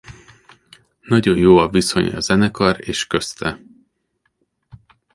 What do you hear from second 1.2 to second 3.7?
jó a viszony a zenekar és közte.